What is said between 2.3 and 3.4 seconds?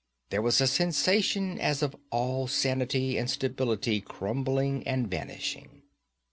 sanity and